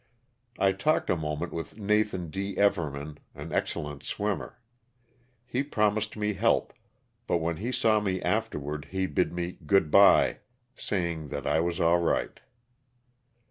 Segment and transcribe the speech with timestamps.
[0.57, 2.55] I talked a moment with Nathan D.
[2.55, 4.57] Everman, an excellent swimmer.
[5.45, 6.73] He promised me help,
[7.27, 10.39] but when he saw me afterward he bid me *'good bye,"
[10.75, 12.39] say ing that I was all right.